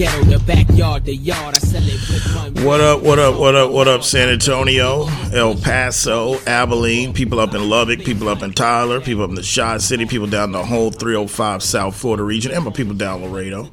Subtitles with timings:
[0.00, 1.54] ghetto, the backyard, the yard.
[1.54, 6.40] I sell it What up, what up, what up, what up, San Antonio, El Paso,
[6.46, 10.06] Abilene, people up in Lubbock, people up in Tyler, people up in the Shot City,
[10.06, 13.68] people down the whole 305 South Florida region, and my people down Laredo.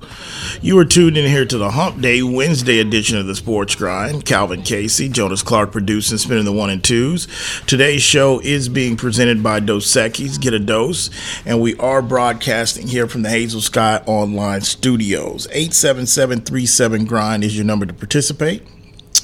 [0.61, 4.25] You are tuned in here to the Hump Day Wednesday edition of the Sports Grind.
[4.25, 7.29] Calvin Casey, Jonas Clark producing, spinning the one and twos.
[7.67, 11.09] Today's show is being presented by Dos Equis, Get a Dose,
[11.45, 15.47] and we are broadcasting here from the Hazel Sky Online Studios.
[15.51, 18.63] 877 Grind is your number to participate.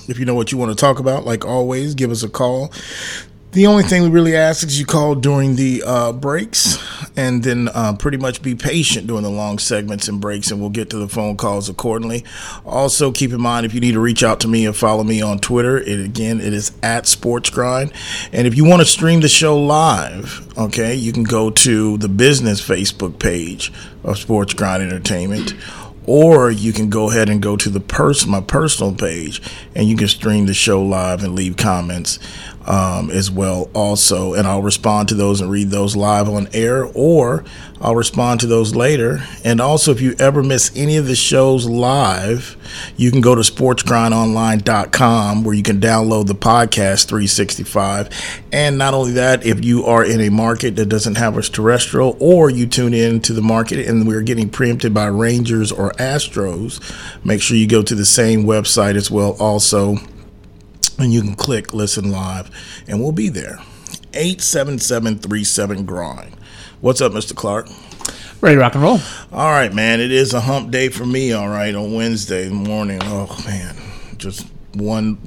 [0.07, 2.71] If you know what you want to talk about, like always, give us a call.
[3.53, 6.79] The only thing we really ask is you call during the uh, breaks
[7.16, 10.71] and then uh, pretty much be patient during the long segments and breaks, and we'll
[10.71, 12.25] get to the phone calls accordingly.
[12.66, 15.21] Also, keep in mind if you need to reach out to me or follow me
[15.21, 17.94] on Twitter, it again, it is at Sports Grind.
[18.31, 22.09] And if you want to stream the show live, okay, you can go to the
[22.09, 23.71] business Facebook page
[24.03, 25.53] of Sports Grind Entertainment
[26.05, 29.41] or you can go ahead and go to the pers- my personal page
[29.75, 32.19] and you can stream the show live and leave comments
[32.66, 34.33] um, as well also.
[34.33, 37.44] And i'll respond to those and read those live on air or
[37.81, 39.23] i'll respond to those later.
[39.44, 42.58] And also if you ever miss any of the shows live
[42.97, 48.09] you can go to sportsgrindonline.com where you can download the podcast 365
[48.52, 52.17] and not only that if you are in a market that doesn't have us terrestrial
[52.19, 56.81] or you tune in to the market and we're getting preempted by rangers or astros
[57.23, 59.97] make sure you go to the same website as well also
[60.99, 62.49] and you can click listen live
[62.88, 63.59] and we'll be there
[64.13, 66.35] 87737 grind
[66.81, 67.67] what's up mr clark
[68.41, 69.00] Ready to rock and roll.
[69.31, 73.00] all right man it is a hump day for me all right on wednesday morning
[73.03, 73.75] oh man
[74.17, 75.17] just one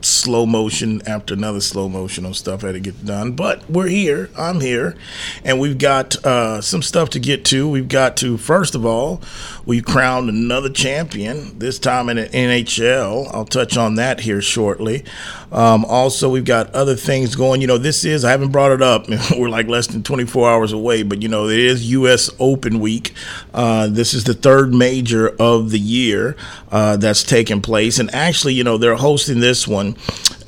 [0.00, 3.32] slow motion after another slow motion on stuff I had to get done.
[3.32, 4.30] But we're here.
[4.36, 4.96] I'm here.
[5.44, 7.68] And we've got uh, some stuff to get to.
[7.68, 9.20] We've got to, first of all,
[9.68, 13.28] we crowned another champion, this time in the NHL.
[13.34, 15.04] I'll touch on that here shortly.
[15.52, 17.60] Um, also, we've got other things going.
[17.60, 19.10] You know, this is, I haven't brought it up.
[19.38, 22.30] We're like less than 24 hours away, but you know, it is U.S.
[22.40, 23.12] Open week.
[23.52, 26.34] Uh, this is the third major of the year
[26.72, 27.98] uh, that's taking place.
[27.98, 29.96] And actually, you know, they're hosting this one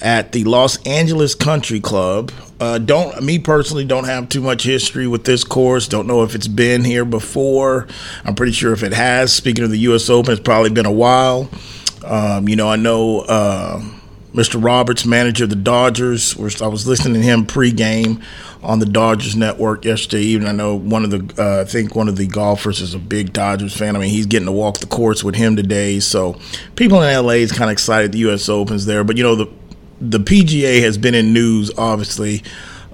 [0.01, 2.33] at the Los Angeles Country Club.
[2.61, 5.89] Uh, don't me personally don't have too much history with this course.
[5.89, 7.89] Don't know if it's been here before.
[8.23, 9.33] I'm pretty sure if it has.
[9.33, 10.11] Speaking of the U.S.
[10.11, 11.49] Open, it's probably been a while.
[12.05, 13.81] Um, you know, I know uh,
[14.35, 14.63] Mr.
[14.63, 16.39] Roberts, manager of the Dodgers.
[16.61, 18.23] I was listening to him pregame
[18.63, 20.49] on the Dodgers network yesterday evening.
[20.49, 23.33] I know one of the, uh, I think one of the golfers is a big
[23.33, 23.97] Dodgers fan.
[23.97, 25.99] I mean, he's getting to walk the course with him today.
[25.99, 26.39] So
[26.77, 28.49] people in LA is kind of excited the U.S.
[28.49, 29.03] Open's there.
[29.03, 29.47] But you know, the
[30.01, 32.43] the PGA has been in news, obviously,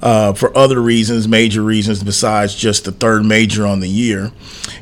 [0.03, 4.31] uh, for other reasons, major reasons besides just the third major on the year.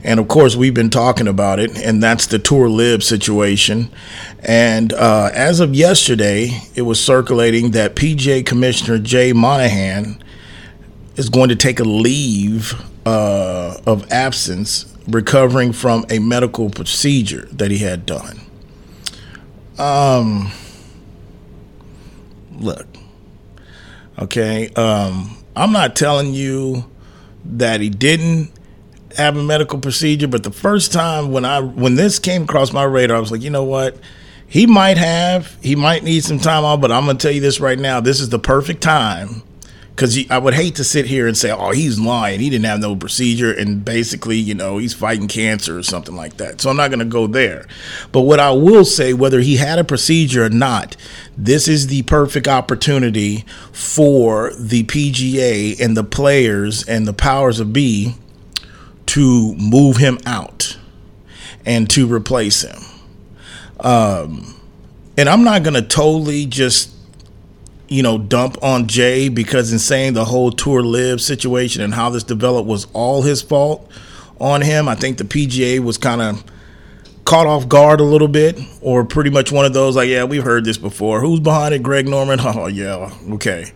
[0.03, 3.91] And of course, we've been talking about it, and that's the Tour LIV situation.
[4.41, 10.23] And uh, as of yesterday, it was circulating that PGA Commissioner Jay Monahan
[11.17, 12.75] is going to take a leave
[13.07, 18.41] uh, of absence, recovering from a medical procedure that he had done.
[19.79, 20.51] Um,
[22.57, 22.87] look,
[24.19, 26.91] okay, um, I'm not telling you
[27.45, 28.51] that he didn't
[29.17, 32.85] have a medical procedure, but the first time when I when this came across my
[32.85, 33.97] radar, I was like, you know what?
[34.47, 37.61] He might have, he might need some time off, but I'm gonna tell you this
[37.61, 39.43] right now: this is the perfect time
[39.95, 42.41] because I would hate to sit here and say, "Oh, he's lying.
[42.41, 46.37] He didn't have no procedure, and basically, you know, he's fighting cancer or something like
[46.39, 47.67] that." So I'm not going to go there.
[48.11, 50.97] But what I will say, whether he had a procedure or not,
[51.37, 57.73] this is the perfect opportunity for the PGA and the players and the powers of
[57.73, 58.15] be
[59.07, 60.77] to move him out
[61.65, 62.81] and to replace him.
[63.81, 64.61] Um,
[65.17, 66.94] and I'm not going to totally just
[67.89, 72.11] you know, dump on Jay because in saying the whole Tour LIV situation and how
[72.11, 73.91] this developed was all his fault
[74.41, 74.89] on him.
[74.89, 76.45] I think the PGA was kind of
[77.25, 80.45] caught off guard a little bit, or pretty much one of those like, yeah, we've
[80.45, 81.21] heard this before.
[81.21, 81.83] Who's behind it?
[81.83, 82.41] Greg Norman?
[82.45, 83.73] Oh, yeah, okay.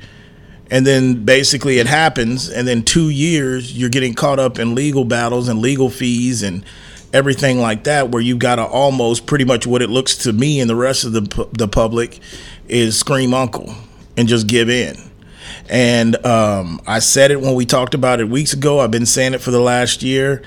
[0.71, 5.05] And then basically it happens, and then two years you're getting caught up in legal
[5.05, 6.63] battles and legal fees and
[7.13, 10.61] everything like that, where you've got to almost pretty much what it looks to me
[10.61, 12.21] and the rest of the the public
[12.69, 13.75] is scream uncle
[14.19, 14.97] and just give in.
[15.71, 18.81] And um, I said it when we talked about it weeks ago.
[18.81, 20.43] I've been saying it for the last year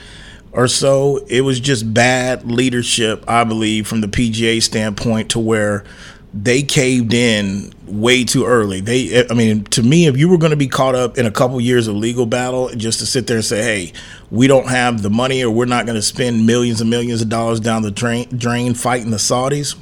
[0.51, 1.17] or so.
[1.27, 5.85] It was just bad leadership, I believe, from the PGA standpoint, to where
[6.33, 8.81] they caved in way too early.
[8.81, 11.31] They, I mean, to me, if you were going to be caught up in a
[11.31, 13.93] couple years of legal battle, just to sit there and say, "Hey,
[14.31, 17.29] we don't have the money, or we're not going to spend millions and millions of
[17.29, 19.75] dollars down the drain, drain fighting the Saudis,"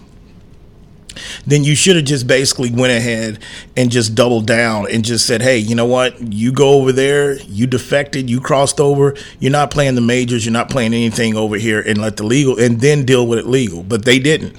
[1.46, 3.40] then you should have just basically went ahead
[3.76, 6.34] and just doubled down and just said, "Hey, you know what?
[6.34, 7.38] You go over there.
[7.42, 8.30] You defected.
[8.30, 9.16] You crossed over.
[9.40, 10.46] You're not playing the majors.
[10.46, 13.48] You're not playing anything over here, and let the legal and then deal with it
[13.48, 14.56] legal." But they didn't.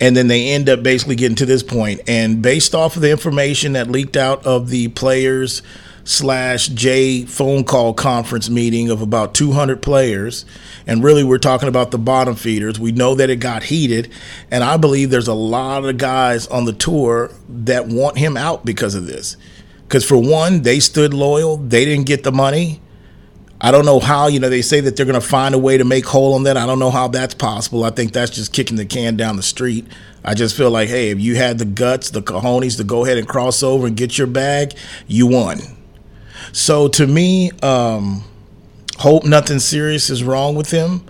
[0.00, 2.00] And then they end up basically getting to this point.
[2.06, 5.62] And based off of the information that leaked out of the players
[6.08, 10.46] slash J phone call conference meeting of about 200 players.
[10.86, 12.80] And really, we're talking about the bottom feeders.
[12.80, 14.10] We know that it got heated.
[14.50, 18.64] And I believe there's a lot of guys on the tour that want him out
[18.64, 19.36] because of this.
[19.82, 22.80] Because, for one, they stood loyal, they didn't get the money.
[23.60, 25.76] I don't know how, you know, they say that they're going to find a way
[25.76, 26.56] to make whole on that.
[26.56, 27.84] I don't know how that's possible.
[27.84, 29.84] I think that's just kicking the can down the street.
[30.24, 33.18] I just feel like, hey, if you had the guts, the cojones to go ahead
[33.18, 34.74] and cross over and get your bag,
[35.08, 35.77] you won.
[36.52, 38.24] So to me, um,
[38.98, 41.02] hope nothing serious is wrong with him.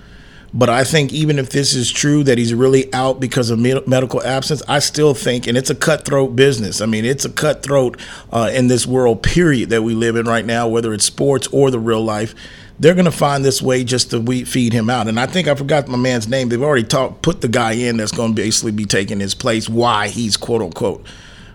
[0.55, 3.87] But I think even if this is true that he's really out because of med-
[3.87, 6.81] medical absence, I still think, and it's a cutthroat business.
[6.81, 8.01] I mean, it's a cutthroat
[8.33, 11.71] uh, in this world, period, that we live in right now, whether it's sports or
[11.71, 12.35] the real life.
[12.81, 15.07] They're going to find this way just to we- feed him out.
[15.07, 16.49] And I think I forgot my man's name.
[16.49, 19.69] They've already talked, put the guy in that's going to basically be taking his place.
[19.69, 21.05] Why he's quote unquote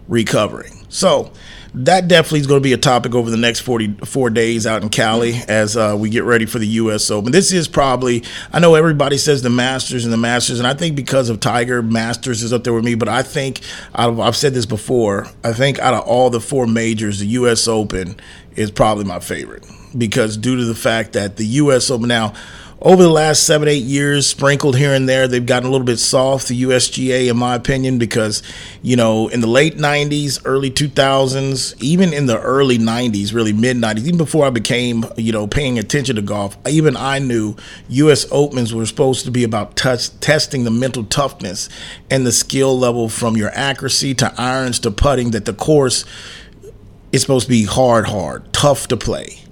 [0.07, 0.85] recovering.
[0.89, 1.31] So
[1.75, 4.89] that definitely is going to be a topic over the next 44 days out in
[4.89, 7.09] Cali as uh, we get ready for the U.S.
[7.09, 7.31] Open.
[7.31, 10.95] This is probably, I know everybody says the Masters and the Masters, and I think
[10.95, 13.61] because of Tiger, Masters is up there with me, but I think,
[13.95, 17.67] of, I've said this before, I think out of all the four majors, the U.S.
[17.67, 18.17] Open
[18.55, 19.65] is probably my favorite
[19.97, 21.89] because due to the fact that the U.S.
[21.89, 22.33] Open now,
[22.83, 25.99] over the last seven, eight years, sprinkled here and there, they've gotten a little bit
[25.99, 28.43] soft, the USGA, in my opinion, because,
[28.81, 33.77] you know, in the late 90s, early 2000s, even in the early 90s, really mid
[33.77, 37.55] 90s, even before I became, you know, paying attention to golf, even I knew
[37.87, 41.69] US Opens were supposed to be about touch, testing the mental toughness
[42.09, 46.03] and the skill level from your accuracy to irons to putting, that the course
[47.13, 49.42] is supposed to be hard, hard, tough to play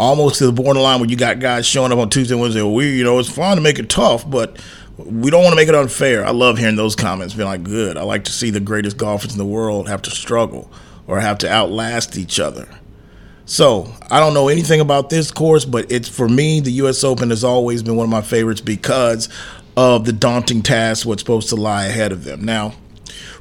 [0.00, 2.62] almost to the borderline where you got guys showing up on Tuesday and Wednesday.
[2.62, 4.58] We, you know, it's fine to make it tough, but
[4.96, 6.24] we don't want to make it unfair.
[6.24, 7.34] I love hearing those comments.
[7.34, 7.98] Being like, good.
[7.98, 10.72] I like to see the greatest golfers in the world have to struggle
[11.06, 12.66] or have to outlast each other.
[13.44, 16.60] So I don't know anything about this course, but it's for me.
[16.60, 17.04] The U.S.
[17.04, 19.28] Open has always been one of my favorites because
[19.76, 22.42] of the daunting task what's supposed to lie ahead of them.
[22.42, 22.72] Now,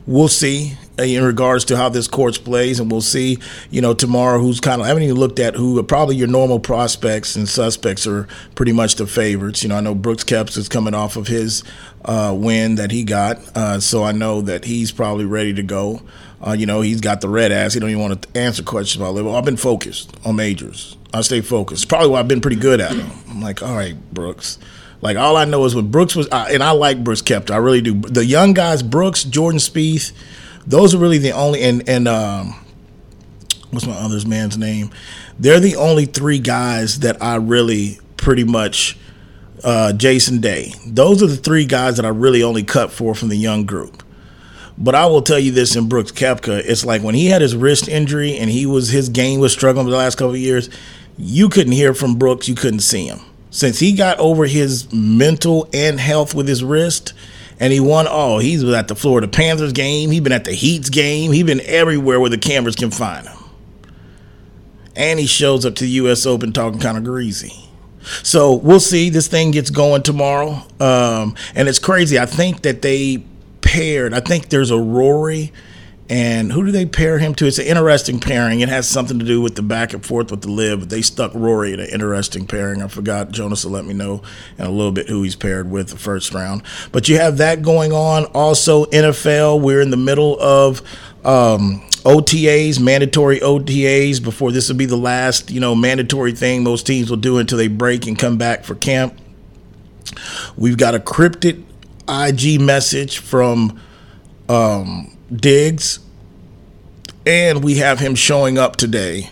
[0.09, 3.37] we'll see uh, in regards to how this course plays, and we'll see,
[3.69, 4.85] you know, tomorrow who's kind of.
[4.85, 8.95] I haven't even looked at who probably your normal prospects and suspects are pretty much
[8.95, 9.61] the favorites.
[9.63, 11.63] You know, I know Brooks Koepka is coming off of his
[12.03, 16.01] uh, win that he got, uh, so I know that he's probably ready to go.
[16.45, 17.73] Uh, you know, he's got the red ass.
[17.73, 19.35] He don't even want to answer questions about level.
[19.35, 20.97] I've been focused on majors.
[21.13, 21.87] I stay focused.
[21.87, 23.11] Probably why I've been pretty good at them.
[23.29, 24.57] I'm like, all right, Brooks.
[25.01, 27.51] Like all I know is when Brooks was, uh, and I like Brooks Koepka.
[27.51, 27.99] I really do.
[27.99, 30.11] The young guys, Brooks, Jordan Spieth,
[30.67, 31.61] those are really the only.
[31.61, 32.65] And and um,
[33.71, 34.91] what's my other's man's name?
[35.37, 38.97] They're the only three guys that I really pretty much.
[39.61, 40.71] Uh, Jason Day.
[40.87, 44.03] Those are the three guys that I really only cut for from the young group.
[44.77, 47.57] But I will tell you this in Brooks Koepka, it's like when he had his
[47.57, 50.69] wrist injury and he was his game was struggling for the last couple of years,
[51.17, 53.19] you couldn't hear from Brooks, you couldn't see him
[53.49, 57.13] since he got over his mental and health with his wrist
[57.59, 58.39] and he won all.
[58.39, 60.11] He's at the Florida Panthers game.
[60.11, 61.31] He's been at the Heat's game.
[61.31, 63.37] He's been everywhere where the cameras can find him.
[64.95, 66.25] And he shows up to the U.S.
[66.25, 67.53] Open talking kind of greasy.
[68.23, 69.09] So we'll see.
[69.09, 70.63] This thing gets going tomorrow.
[70.79, 72.17] Um, and it's crazy.
[72.17, 73.23] I think that they
[73.61, 75.51] paired, I think there's a Rory
[76.09, 77.45] and who do they pair him to?
[77.45, 78.61] It's an interesting pairing.
[78.61, 80.89] It has something to do with the back and forth with the LIV.
[80.89, 82.81] They stuck Rory in an interesting pairing.
[82.81, 83.31] I forgot.
[83.31, 84.23] Jonas will let me know
[84.57, 86.63] in a little bit who he's paired with the first round.
[86.91, 88.25] But you have that going on.
[88.33, 90.81] Also, NFL, we're in the middle of
[91.23, 94.23] um, OTAs, mandatory OTAs.
[94.23, 97.59] Before this will be the last, you know, mandatory thing most teams will do until
[97.59, 99.15] they break and come back for camp.
[100.57, 101.57] We've got a cryptic
[102.07, 103.79] IG message from
[104.49, 105.99] um, Diggs,
[107.25, 109.29] and we have him showing up today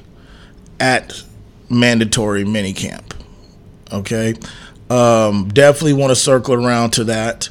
[0.80, 1.24] at
[1.70, 3.14] mandatory minicamp.
[3.92, 4.36] Okay,
[4.90, 7.50] um, definitely want to circle around to that.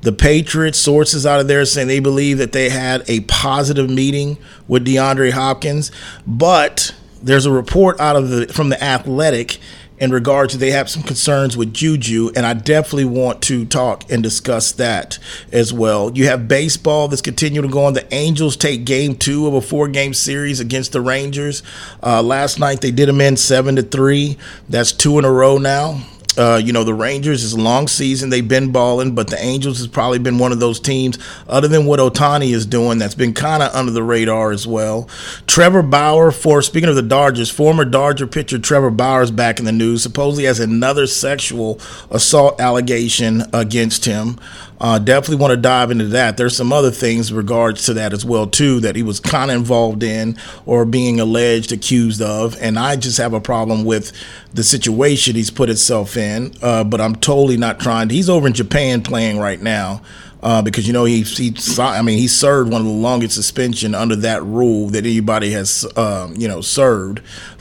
[0.00, 4.38] The Patriots sources out of there saying they believe that they had a positive meeting
[4.68, 5.90] with DeAndre Hopkins,
[6.24, 9.58] but there's a report out of the from the Athletic
[9.98, 14.10] in regards to they have some concerns with Juju, and I definitely want to talk
[14.10, 15.18] and discuss that
[15.52, 16.10] as well.
[16.16, 17.94] You have baseball that's continuing to go on.
[17.94, 21.62] The Angels take game two of a four game series against the Rangers.
[22.02, 24.38] Uh, last night they did them in seven to three.
[24.68, 26.02] That's two in a row now.
[26.36, 28.30] Uh, you know, the Rangers is a long season.
[28.30, 31.18] They've been balling, but the Angels has probably been one of those teams,
[31.48, 35.08] other than what Ohtani is doing, that's been kind of under the radar as well.
[35.48, 39.64] Trevor Bauer, for speaking of the Dodgers, former Dodger pitcher Trevor Bauer is back in
[39.64, 40.02] the news.
[40.02, 41.80] Supposedly has another sexual
[42.10, 44.38] assault allegation against him.
[44.80, 46.36] Uh, definitely want to dive into that.
[46.36, 49.50] There's some other things in regards to that as well too that he was kind
[49.50, 54.12] of involved in or being alleged, accused of, and I just have a problem with
[54.54, 56.54] the situation he's put himself in.
[56.62, 58.08] Uh, but I'm totally not trying.
[58.08, 60.02] To, he's over in Japan playing right now.
[60.40, 63.92] Uh, because you know he, he I mean he served one of the longest suspension
[63.92, 67.18] under that rule that anybody has um, you know served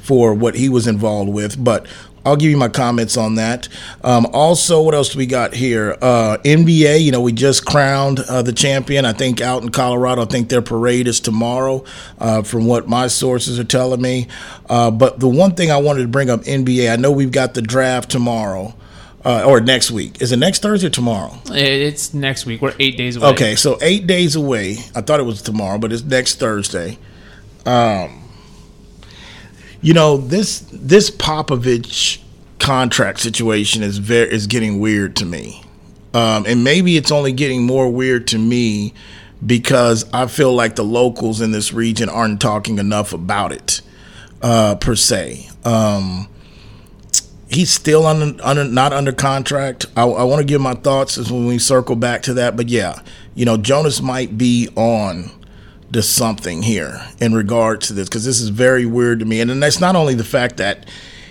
[0.08, 1.62] for what he was involved with.
[1.62, 1.88] But
[2.28, 3.70] I'll give you my comments on that.
[4.04, 5.98] Um, also, what else do we got here?
[6.02, 9.06] Uh, NBA, you know, we just crowned uh, the champion.
[9.06, 11.86] I think out in Colorado, I think their parade is tomorrow,
[12.20, 14.28] uh, from what my sources are telling me.
[14.70, 17.54] Uh, but the one thing I wanted to bring up NBA, I know we've got
[17.54, 18.76] the draft tomorrow.
[19.26, 20.22] Uh, or next week.
[20.22, 21.38] Is it next Thursday or tomorrow?
[21.48, 22.62] It's next week.
[22.62, 23.28] We're eight days away.
[23.30, 24.78] Okay, so eight days away.
[24.96, 26.98] I thought it was tomorrow, but it's next Thursday.
[27.66, 28.17] Um,
[29.88, 32.20] you know this this Popovich
[32.60, 35.64] contract situation is very is getting weird to me,
[36.14, 38.94] um, and maybe it's only getting more weird to me
[39.46, 43.80] because I feel like the locals in this region aren't talking enough about it
[44.42, 45.50] uh, per se.
[45.64, 46.28] Um,
[47.50, 49.86] he's still under, under not under contract.
[49.96, 52.68] I, I want to give my thoughts as when we circle back to that, but
[52.68, 53.00] yeah,
[53.36, 55.32] you know Jonas might be on
[55.94, 59.40] to something here in regard to this because this is very weird to me.
[59.42, 60.86] And then that's not only the fact that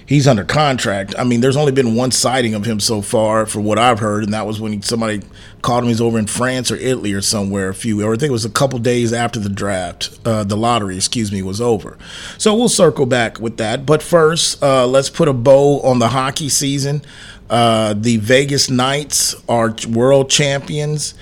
[0.06, 1.14] he's under contract.
[1.18, 4.24] I mean, there's only been one sighting of him so far, for what I've heard,
[4.24, 5.22] and that was when somebody
[5.62, 5.88] called him.
[5.88, 7.70] He's over in France or Italy or somewhere.
[7.70, 10.56] A few, or I think it was a couple days after the draft, uh, the
[10.56, 11.98] lottery, excuse me, was over.
[12.38, 13.84] So we'll circle back with that.
[13.84, 17.02] But first, uh, let's put a bow on the hockey season.
[17.50, 21.14] Uh, the Vegas Knights are world champions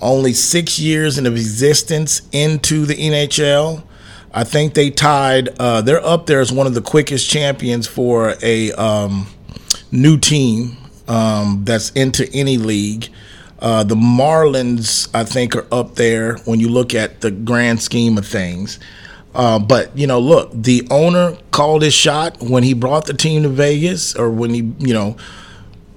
[0.00, 3.82] only six years in existence into the NHL.
[4.32, 5.48] I think they tied.
[5.58, 9.26] Uh, they're up there as one of the quickest champions for a um,
[9.90, 10.76] new team
[11.08, 13.08] um, that's into any league.
[13.58, 18.16] Uh, the Marlins, I think, are up there when you look at the grand scheme
[18.16, 18.78] of things.
[19.34, 23.42] Uh, but you know, look, the owner called his shot when he brought the team
[23.42, 25.16] to Vegas, or when he, you know,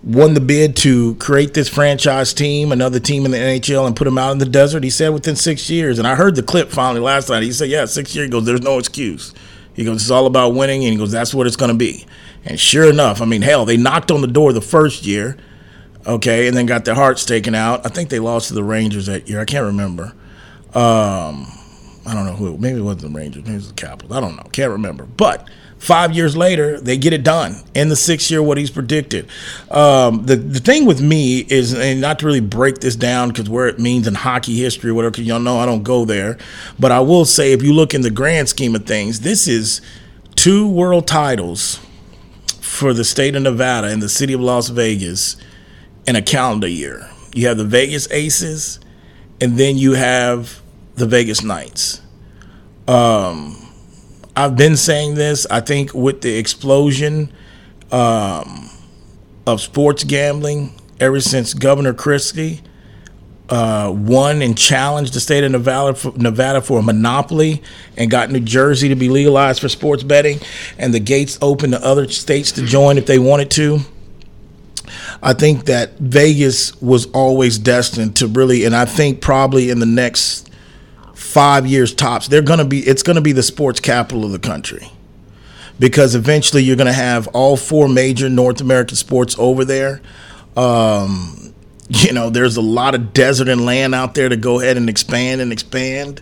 [0.04, 4.06] won the bid to create this franchise team, another team in the NHL, and put
[4.06, 4.84] them out in the desert.
[4.84, 7.44] He said within six years, and I heard the clip finally last night.
[7.44, 9.34] He said, "Yeah, six years." He goes, "There's no excuse."
[9.74, 12.06] He goes, "It's all about winning," and he goes, "That's what it's going to be."
[12.46, 15.38] And sure enough, I mean, hell, they knocked on the door the first year,
[16.08, 17.86] okay, and then got their hearts taken out.
[17.86, 19.40] I think they lost to the Rangers that year.
[19.40, 20.14] I can't remember.
[20.74, 21.46] Um,
[22.06, 22.58] I don't know who.
[22.58, 23.44] Maybe it wasn't the Rangers.
[23.44, 24.12] Maybe it was the Capitals.
[24.12, 24.44] I don't know.
[24.52, 25.06] Can't remember.
[25.06, 25.48] But
[25.82, 28.44] Five years later, they get it done in the sixth year.
[28.44, 29.28] What he's predicted.
[29.72, 33.50] Um, the the thing with me is, and not to really break this down because
[33.50, 35.10] where it means in hockey history, or whatever.
[35.10, 36.38] Because y'all know I don't go there,
[36.78, 39.82] but I will say if you look in the grand scheme of things, this is
[40.36, 41.80] two world titles
[42.60, 45.36] for the state of Nevada and the city of Las Vegas
[46.06, 47.10] in a calendar year.
[47.34, 48.80] You have the Vegas Aces,
[49.42, 50.62] and then you have
[50.94, 52.02] the Vegas Knights.
[52.88, 53.58] Um,
[54.42, 55.46] I've been saying this.
[55.52, 57.32] I think with the explosion
[57.92, 58.72] um,
[59.46, 62.62] of sports gambling ever since Governor Christie
[63.50, 67.62] uh, won and challenged the state of Nevada for, Nevada for a monopoly
[67.96, 70.40] and got New Jersey to be legalized for sports betting,
[70.80, 73.82] and the gates open to other states to join if they wanted to.
[75.22, 79.86] I think that Vegas was always destined to really, and I think probably in the
[79.86, 80.51] next
[81.22, 84.92] five years tops, they're to be it's to be the sports capital of the country
[85.80, 90.02] because eventually you're to have all four major North American sports over there.
[90.58, 91.54] Um,
[91.90, 94.90] you know, there's a lot of desert and land out there to go ahead and
[94.90, 96.22] expand and expand.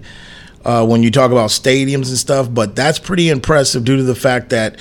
[0.66, 4.16] Uh, when you talk about stadiums and stuff, but that's pretty impressive due to the
[4.16, 4.78] fact that,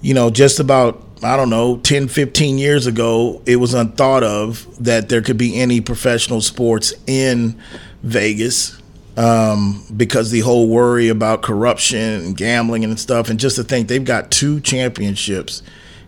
[0.00, 4.66] you know, just about I don't know, 10, 15 years ago, it was unthought of
[4.82, 7.60] that there could be any professional sports in
[8.02, 8.79] Vegas
[9.16, 13.88] um, because the whole worry about corruption and gambling and stuff, and just to think
[13.88, 15.62] they've got two championships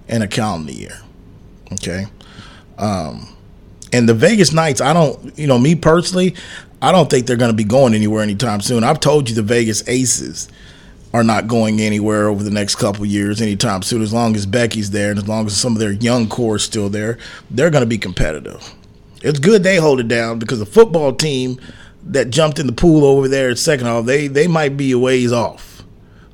[0.09, 1.01] in a calendar year.
[1.73, 2.07] Okay.
[2.79, 3.29] Um,
[3.93, 6.35] and the Vegas Knights, I don't, you know, me personally,
[6.81, 8.85] I don't think they're going to be going anywhere anytime soon.
[8.85, 10.49] I've told you the Vegas Aces.
[11.13, 14.03] are not going anywhere over the next couple years anytime soon.
[14.03, 16.63] As long as Becky's there and as long as some of their young core is
[16.63, 17.19] still there,
[17.51, 18.75] they're going to be competitive.
[19.23, 21.61] It's good they hold it down because the football team
[22.05, 24.99] that jumped in the pool over there at second off, they they might be a
[24.99, 25.83] ways off.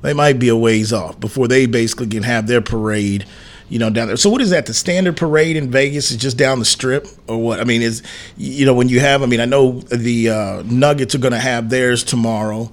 [0.01, 3.25] They might be a ways off before they basically can have their parade,
[3.67, 4.15] you know, down there.
[4.17, 4.65] So what is that?
[4.65, 7.59] The standard parade in Vegas is just down the strip, or what?
[7.59, 8.01] I mean, is
[8.37, 9.21] you know when you have?
[9.21, 12.71] I mean, I know the uh, Nuggets are going to have theirs tomorrow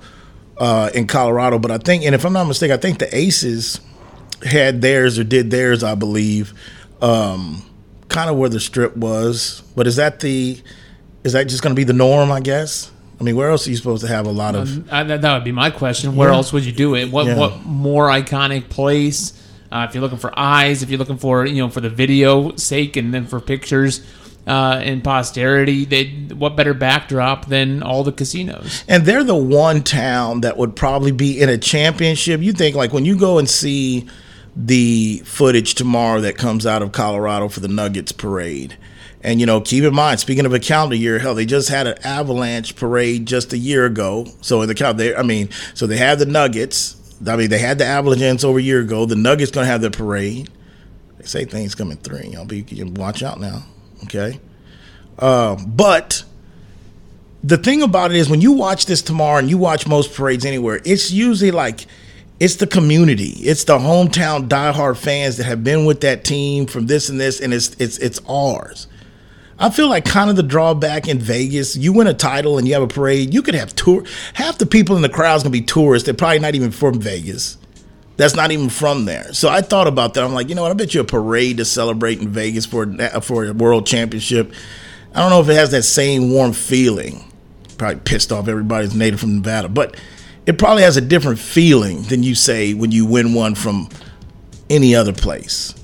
[0.58, 3.80] uh, in Colorado, but I think, and if I'm not mistaken, I think the Aces
[4.44, 6.54] had theirs or did theirs, I believe.
[7.02, 7.62] Um,
[8.08, 9.62] kind of where the strip was.
[9.74, 10.60] But is that the
[11.26, 12.30] is that just going to be the norm?
[12.32, 12.90] I guess.
[13.20, 14.68] I mean, where else are you supposed to have a lot of?
[14.68, 16.16] Um, uh, that, that would be my question.
[16.16, 16.36] Where Yeah.
[16.36, 17.10] else would you do it?
[17.10, 17.36] What Yeah.
[17.36, 19.32] what more iconic place?
[19.72, 22.54] Uh, if you're looking for eyes, if you're looking for you know for the video
[22.56, 24.00] sake, and then for pictures
[24.46, 26.04] uh, and posterity, they
[26.36, 28.84] what better backdrop than all the casinos?
[28.86, 32.40] and they're the one town that would probably be in a championship.
[32.42, 34.06] You think like when you go and see
[34.54, 38.76] the footage tomorrow that comes out of Colorado for the Nuggets parade.
[39.26, 41.88] And you know, keep in mind, speaking of a calendar year, hell, they just had
[41.88, 44.28] an Avalanche parade just a year ago.
[44.40, 46.96] So in the they, I mean, so they have the Nuggets.
[47.26, 49.04] I mean, they had the Avalanche over a year ago.
[49.04, 50.48] The Nuggets gonna have their parade.
[51.18, 52.20] They say things coming through.
[52.20, 53.64] Y'all be you watch out now,
[54.04, 54.38] okay?
[55.18, 56.22] Um, but
[57.42, 60.44] the thing about it is when you watch this tomorrow and you watch most parades
[60.44, 61.86] anywhere, it's usually like
[62.38, 63.30] it's the community.
[63.40, 67.40] It's the hometown diehard fans that have been with that team from this and this,
[67.40, 68.86] and it's it's it's ours.
[69.58, 71.76] I feel like kind of the drawback in Vegas.
[71.76, 73.32] You win a title and you have a parade.
[73.32, 74.04] You could have tour.
[74.34, 76.04] Half the people in the crowd's gonna be tourists.
[76.04, 77.56] They're probably not even from Vegas.
[78.16, 79.32] That's not even from there.
[79.32, 80.24] So I thought about that.
[80.24, 80.70] I'm like, you know what?
[80.70, 82.86] I bet you a parade to celebrate in Vegas for
[83.20, 84.52] for a world championship.
[85.14, 87.24] I don't know if it has that same warm feeling.
[87.78, 89.96] Probably pissed off everybody's native from Nevada, but
[90.46, 93.88] it probably has a different feeling than you say when you win one from
[94.70, 95.74] any other place.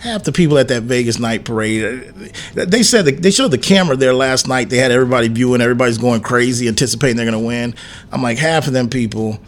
[0.00, 2.12] Half the people at that Vegas Knight parade,
[2.56, 4.68] uh, they said that they showed the camera there last night.
[4.68, 7.74] They had everybody viewing, everybody's going crazy, anticipating they're going to win.
[8.12, 9.38] I'm like, half of them people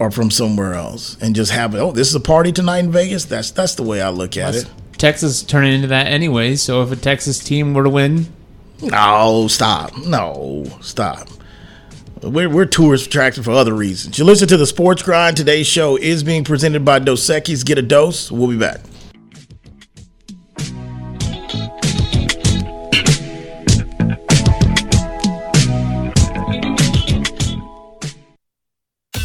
[0.00, 1.78] are from somewhere else and just have it.
[1.78, 3.24] Oh, this is a party tonight in Vegas.
[3.24, 4.70] That's that's the way I look at it.
[4.98, 6.56] Texas turning into that anyway.
[6.56, 8.26] So if a Texas team were to win,
[8.82, 9.96] No, stop.
[10.06, 11.28] No, stop.
[12.22, 14.18] We're, we're tourist attraction for other reasons.
[14.18, 15.36] You listen to the Sports Grind.
[15.36, 17.64] Today's show is being presented by Dos Equis.
[17.64, 18.32] Get a dose.
[18.32, 18.80] We'll be back.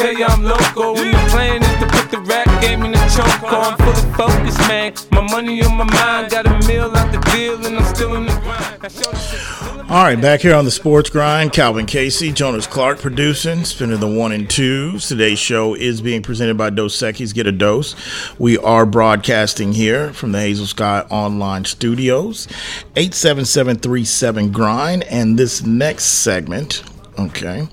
[0.00, 0.98] Tell you I'm local.
[0.98, 3.52] And the plan is to put the rap game in the choke.
[3.52, 4.94] I'm fully focused, man.
[5.12, 6.30] My money on my mind.
[6.30, 9.90] Got a meal out the deal, and I'm still in the grind.
[9.90, 14.06] All right, back here on the Sports Grind, Calvin Casey, Jonas Clark producing, spinning the
[14.06, 15.08] one and twos.
[15.08, 17.34] Today's show is being presented by Dos Equis.
[17.34, 17.96] Get a dose.
[18.38, 22.46] We are broadcasting here from the Hazel Sky Online Studios,
[22.94, 25.02] 87737 Grind.
[25.04, 26.84] And this next segment,
[27.26, 27.68] okay,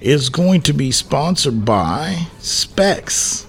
[0.00, 3.46] is going to be sponsored by Specs.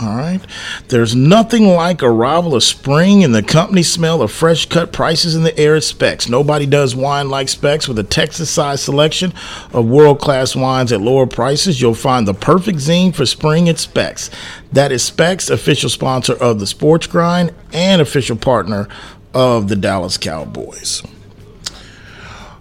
[0.00, 0.40] All right.
[0.88, 5.42] There's nothing like arrival of spring and the company smell of fresh cut prices in
[5.42, 6.28] the air at Specs.
[6.28, 9.34] Nobody does wine like Specs with a Texas sized selection
[9.72, 11.80] of world class wines at lower prices.
[11.80, 14.30] You'll find the perfect zine for spring at Specs.
[14.70, 18.86] That is Specs, official sponsor of the Sports Grind and official partner
[19.34, 21.02] of the Dallas Cowboys.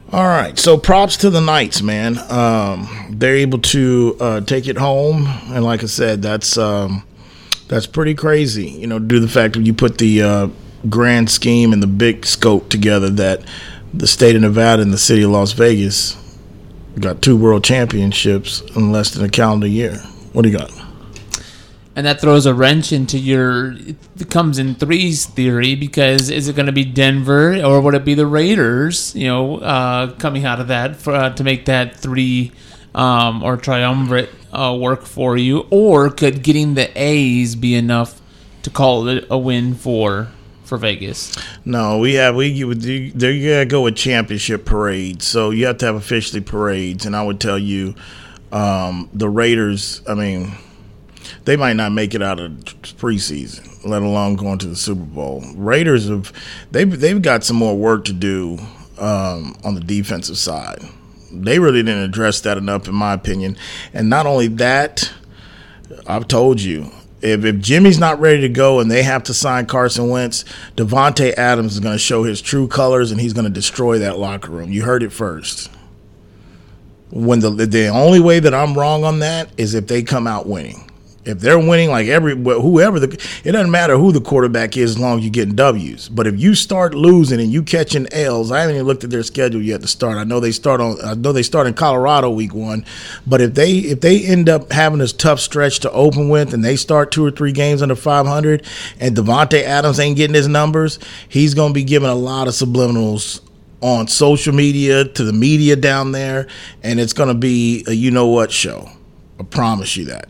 [0.10, 2.18] All right, so props to the Knights, man.
[2.32, 7.04] Um, they're able to uh, take it home, and like I said, that's um,
[7.68, 8.70] that's pretty crazy.
[8.70, 10.48] You know, due to the fact that you put the uh,
[10.90, 13.42] grand scheme and the big scope together, that
[13.94, 16.16] the state of Nevada and the city of Las Vegas
[17.02, 19.98] got two world championships in less than a calendar year.
[20.32, 20.72] What do you got?
[21.98, 26.56] And that throws a wrench into your it comes in threes theory because is it
[26.56, 29.16] going to be Denver or would it be the Raiders?
[29.16, 32.52] You know, uh, coming out of that for, uh, to make that three
[32.94, 38.22] um, or triumvirate uh, work for you, or could getting the A's be enough
[38.62, 40.28] to call it a win for
[40.66, 41.36] for Vegas?
[41.66, 45.26] No, we have we you, there you gotta go with championship parades.
[45.26, 47.96] So you have to have officially parades, and I would tell you,
[48.52, 50.04] um, the Raiders.
[50.08, 50.54] I mean,
[51.46, 55.44] they might not make it out of preseason, let alone going to the Super Bowl.
[55.56, 56.32] Raiders have
[56.72, 58.60] they've they've got some more work to do
[58.98, 60.80] um, on the defensive side.
[61.32, 63.58] They really didn't address that enough, in my opinion.
[63.94, 65.12] And not only that,
[66.08, 66.92] I've told you.
[67.20, 71.34] If, if Jimmy's not ready to go and they have to sign Carson Wentz, Davante
[71.34, 74.52] Adams is going to show his true colors and he's going to destroy that locker
[74.52, 74.72] room.
[74.72, 75.72] You heard it first.
[77.10, 80.46] When the the only way that I'm wrong on that is if they come out
[80.46, 80.87] winning.
[81.28, 83.08] If they're winning, like every whoever the,
[83.44, 86.08] it doesn't matter who the quarterback is as long as you're getting W's.
[86.08, 89.24] But if you start losing and you catching L's, I haven't even looked at their
[89.24, 90.18] schedule yet to start.
[90.18, 92.86] I know they start on, I know they start in Colorado week one,
[93.28, 96.64] but if they if they end up having this tough stretch to open with and
[96.64, 98.66] they start two or three games under 500,
[99.02, 102.54] and Davante Adams ain't getting his numbers, he's going to be giving a lot of
[102.54, 103.42] subliminals
[103.82, 106.48] on social media to the media down there,
[106.84, 108.90] and it's going to be a you know what show.
[109.40, 110.30] I promise you that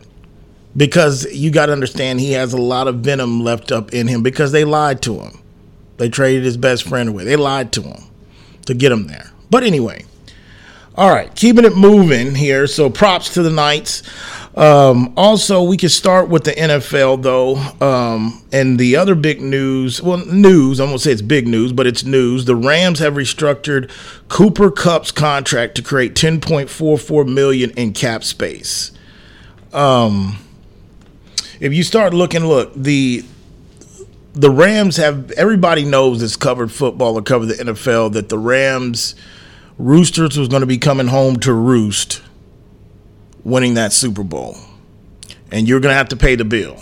[0.76, 4.22] because you got to understand he has a lot of venom left up in him
[4.22, 5.40] because they lied to him.
[5.96, 7.24] They traded his best friend away.
[7.24, 8.02] They lied to him
[8.66, 9.32] to get him there.
[9.50, 10.04] But anyway,
[10.94, 12.66] all right, keeping it moving here.
[12.66, 14.02] So props to the Knights.
[14.56, 20.02] Um, also, we can start with the NFL though, um, and the other big news.
[20.02, 20.80] Well, news.
[20.80, 22.44] I won't say it's big news, but it's news.
[22.46, 23.90] The Rams have restructured
[24.28, 28.90] Cooper Kupp's contract to create 10.44 million in cap space.
[29.72, 30.38] Um,
[31.60, 33.24] if you start looking, look the
[34.34, 39.14] the Rams have everybody knows it's covered football or covered the NFL that the Rams
[39.78, 42.22] Roosters was going to be coming home to roost,
[43.44, 44.56] winning that Super Bowl,
[45.50, 46.76] and you're going to have to pay the bill,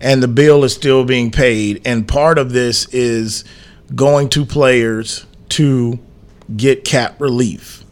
[0.00, 3.44] and the bill is still being paid, and part of this is
[3.94, 5.98] going to players to
[6.56, 7.84] get cap relief.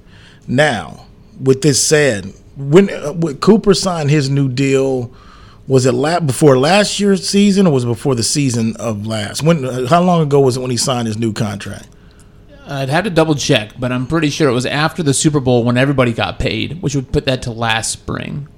[0.47, 1.07] Now,
[1.40, 5.12] with this said, when, uh, when Cooper signed his new deal
[5.66, 9.42] was it la- before last year's season or was it before the season of last?
[9.42, 9.87] When?
[9.87, 11.88] How long ago was it when he signed his new contract?
[12.66, 15.64] I'd have to double check, but I'm pretty sure it was after the Super Bowl
[15.64, 18.48] when everybody got paid, which would put that to last spring.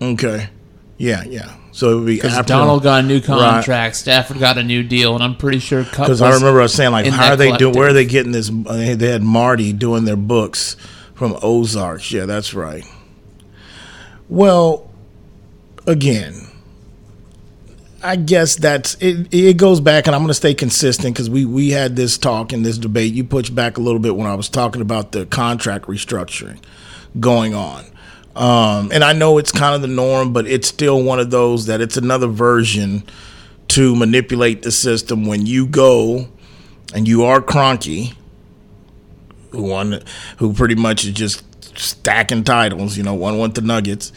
[0.00, 0.48] Okay.
[0.96, 1.54] Yeah, yeah.
[1.72, 3.96] So it would be Because after Donald got a new contract, Right.
[3.96, 6.92] Stafford got a new deal, and I'm pretty sure Because I remember I was saying
[6.92, 7.74] like, how are they doing?
[7.74, 8.48] Where are they getting this?
[8.50, 10.76] uh, They had Marty doing their books
[11.14, 12.10] from Ozarks.
[12.12, 12.84] Yeah, that's right.
[14.28, 14.87] Well,
[15.88, 16.46] again,
[18.02, 19.32] I guess that's it.
[19.34, 22.52] It goes back, and I'm going to stay consistent because we we had this talk
[22.52, 23.12] and this debate.
[23.12, 26.62] You pushed back a little bit when I was talking about the contract restructuring
[27.18, 27.84] going on.
[28.36, 31.66] Um, and I know it's kind of the norm, but it's still one of those
[31.66, 33.02] that it's another version
[33.68, 36.28] to manipulate the system when you go
[36.94, 38.14] and you are Kroenke,
[39.50, 39.98] who
[40.36, 41.42] who pretty much is just
[41.76, 42.96] stacking titles.
[42.96, 44.12] You know, one went the Nuggets.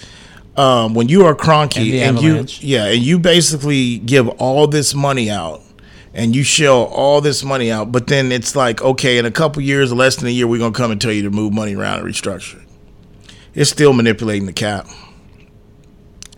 [0.57, 4.93] Um, when you are Kroenke And and, you, yeah, and you basically give all this
[4.93, 5.61] money out.
[6.13, 9.61] And you shell all this money out, but then it's like, okay, in a couple
[9.61, 11.99] years, less than a year, we're gonna come and tell you to move money around
[11.99, 12.61] and restructure.
[13.53, 14.87] It's still manipulating the cap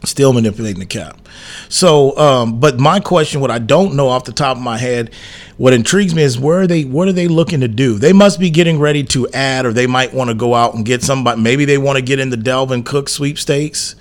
[0.06, 1.28] still manipulating the cap.
[1.70, 5.14] So, um, but my question, what I don't know off the top of my head,
[5.58, 6.84] what intrigues me is where are they?
[6.84, 7.98] What are they looking to do?
[7.98, 10.86] They must be getting ready to add, or they might want to go out and
[10.86, 11.42] get somebody.
[11.42, 13.96] Maybe they want to get in the Dalvin Cook sweepstakes.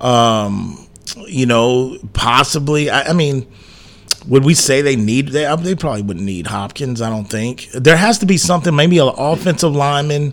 [0.00, 0.88] Um,
[1.26, 2.90] you know, possibly.
[2.90, 3.46] I, I mean.
[4.26, 7.68] Would we say they need they, they probably wouldn't need Hopkins, I don't think.
[7.74, 10.32] There has to be something, maybe an offensive lineman,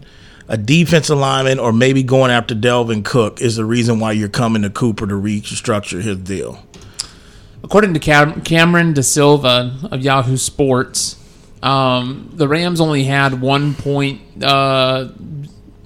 [0.51, 4.63] a defensive lineman or maybe going after Dalvin Cook is the reason why you're coming
[4.63, 6.61] to Cooper to restructure his deal.
[7.63, 11.15] According to Cam- Cameron DaSilva of Yahoo Sports,
[11.63, 15.07] um, the Rams only had one point uh,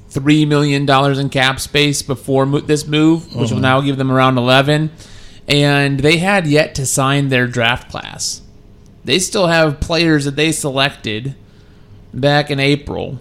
[0.10, 4.12] three million dollars in cap space before mo- this move, which will now give them
[4.12, 4.90] around eleven,
[5.48, 8.42] and they had yet to sign their draft class.
[9.04, 11.36] They still have players that they selected
[12.12, 13.20] back in April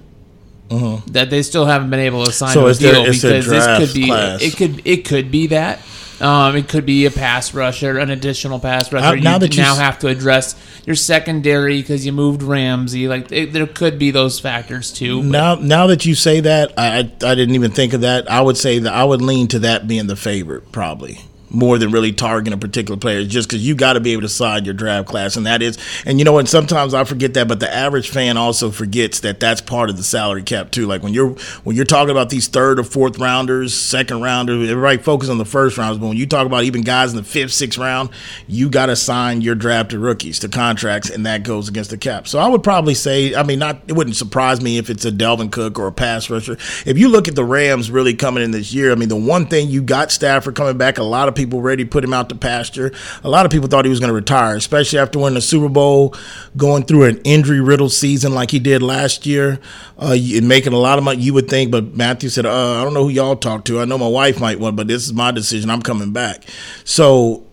[0.69, 3.95] that they still haven't been able to sign So a deal their because this could
[3.95, 4.43] be class.
[4.43, 5.81] it could it could be that.
[6.21, 9.05] Um, it could be a pass rusher, an additional pass rusher.
[9.07, 10.55] Uh, you now that you now s- have to address
[10.87, 13.09] your secondary because you moved Ramsey.
[13.09, 15.23] Like it, there could be those factors too.
[15.23, 18.31] but- Now, now that you say that, I, I I didn't even think of that.
[18.31, 21.19] I would say that I would lean to that being the favorite, probably
[21.55, 24.29] more than really targeting a particular player, just because you got to be able to
[24.29, 27.49] side your draft class, and that is, and you know, and sometimes I forget that,
[27.49, 30.87] but the average fan also forgets that that's part of the salary cap too.
[30.87, 31.31] Like when you're
[31.63, 35.45] when you're talking about these third or fourth rounders, second rounders, everybody focus on the
[35.45, 38.11] first rounds, but when you talk about even guys in the fifth, sixth round,
[38.49, 42.27] you got to sign your drafted rookies to contracts, and that goes against the cap.
[42.27, 45.13] So I would probably say, I mean, not it wouldn't surprise me if it's a
[45.13, 46.57] Dalvin Cook or a pass rusher.
[46.85, 49.47] If you look at the Rams really coming in this year, I mean, the one
[49.47, 52.29] thing you got Stafford coming back, a lot of people ready to put him out
[52.29, 52.93] to pasture.
[53.23, 55.69] A lot of people thought he was going to retire, especially after winning the Super
[55.69, 56.15] Bowl,
[56.57, 59.61] going through an injury riddled season like he did last year,
[59.99, 61.23] uh, and making a lot of money.
[61.23, 63.81] You would think, but Matthew said, uh, "I don't know who y'all talk to.
[63.81, 65.71] I know my wife might want, but this is my decision.
[65.71, 66.45] I'm coming back."
[66.85, 67.45] So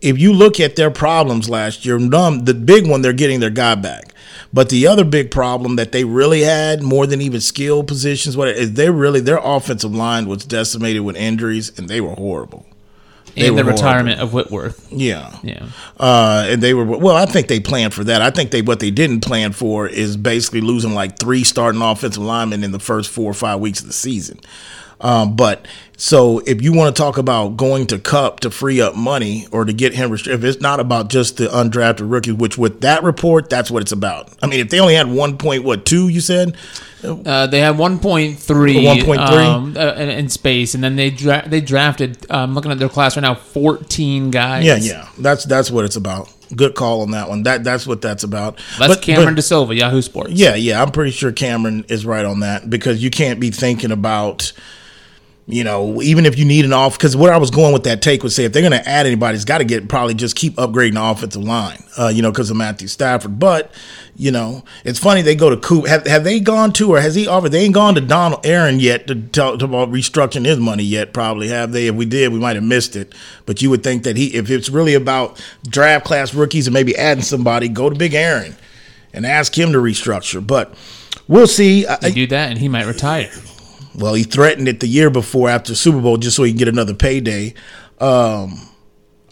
[0.00, 3.74] if you look at their problems last year, the big one, they're getting their guy
[3.74, 4.14] back.
[4.52, 8.48] But the other big problem that they really had, more than even skill positions, what
[8.48, 12.64] is they really their offensive line was decimated with injuries, and they were horrible.
[13.46, 13.72] And the horrible.
[13.82, 14.86] retirement of Whitworth.
[14.90, 15.66] Yeah, Yeah.
[15.98, 17.16] uh, and they were well.
[17.16, 18.20] I think they planned for that.
[18.22, 22.22] I think they what they didn't plan for is basically losing like three starting offensive
[22.22, 24.40] linemen in the first four or five weeks of the season.
[25.00, 28.96] Um, but so if you want to talk about going to Kupp to free up
[28.96, 32.58] money or to get him, restri- if it's not about just the undrafted rookie, which
[32.58, 34.28] with that report, that's what it's about.
[34.42, 36.56] I mean, if they only had one point, what two you said?
[37.04, 39.18] Uh, they had 1.3 1.3?
[39.18, 42.26] um, uh, in, in space, and then they dra- they drafted.
[42.28, 44.64] I'm looking at their class right now, 14 guys.
[44.64, 46.28] Yeah, yeah, that's that's what it's about.
[46.56, 47.44] Good call on that one.
[47.44, 48.56] That that's what that's about.
[48.80, 50.32] That's But- Cameron but- DaSilva, Yahoo Sports.
[50.32, 53.92] Yeah, yeah, I'm pretty sure Cameron is right on that because you can't be thinking
[53.92, 54.52] about,
[55.50, 56.98] you know, even if you need an off.
[56.98, 59.06] Because where I was going with that take was say if they're going to add
[59.06, 62.30] anybody, it's got to get probably just keep upgrading the offensive line, uh, you know,
[62.30, 63.38] because of Matthew Stafford.
[63.38, 63.72] But
[64.14, 65.86] you know, it's funny they go to Coop.
[65.86, 67.50] Have, have they gone to or has he offered?
[67.52, 71.12] They ain't gone to Donald Aaron yet to talk about restructuring his money yet.
[71.14, 71.86] Probably have they?
[71.86, 73.14] If we did, we might have missed it.
[73.46, 76.94] But you would think that he, if it's really about draft class rookies and maybe
[76.96, 78.56] adding somebody, go to Big Aaron
[79.14, 80.44] and ask him to restructure.
[80.46, 80.74] But
[81.28, 81.86] we'll see.
[81.86, 83.30] I- They do that, and he might retire.
[83.98, 86.68] Well, he threatened it the year before after Super Bowl just so he can get
[86.68, 87.52] another payday.
[88.00, 88.60] Um,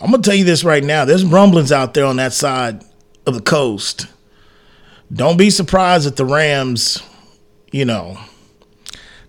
[0.01, 1.05] I'm gonna tell you this right now.
[1.05, 2.85] There's rumblings out there on that side
[3.27, 4.07] of the coast.
[5.13, 7.01] Don't be surprised if the Rams,
[7.71, 8.19] you know,